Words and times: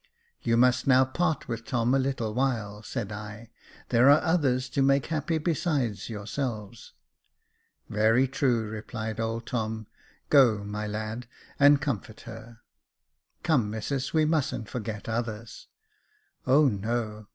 *' 0.23 0.41
You 0.41 0.57
must 0.57 0.87
now 0.87 1.05
part 1.05 1.47
with 1.47 1.63
Tom 1.63 1.93
a 1.93 1.99
little 1.99 2.33
while," 2.33 2.81
said 2.81 3.11
I;" 3.11 3.51
there 3.89 4.09
are 4.09 4.19
others 4.21 4.67
to 4.69 4.81
make 4.81 5.05
happy 5.05 5.37
besides 5.37 6.09
yourselves."" 6.09 6.93
Very 7.87 8.27
true," 8.27 8.67
replied 8.67 9.19
old 9.19 9.45
Tom 9.45 9.85
j" 9.85 9.91
go, 10.31 10.63
my 10.63 10.87
lad, 10.87 11.27
and 11.59 11.79
comfort 11.79 12.21
her. 12.21 12.61
Come, 13.43 13.69
missus, 13.69 14.11
we 14.11 14.25
mustn't 14.25 14.69
forget 14.69 15.07
others." 15.07 15.67
*' 16.07 16.47
Oh, 16.47 16.67
no. 16.67 17.27